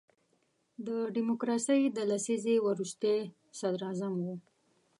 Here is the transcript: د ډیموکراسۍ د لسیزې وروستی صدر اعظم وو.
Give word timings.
د 0.87 0.89
ډیموکراسۍ 1.15 1.81
د 1.97 1.97
لسیزې 2.11 2.55
وروستی 2.67 3.17
صدر 3.59 3.81
اعظم 3.87 4.13
وو. 4.23 4.35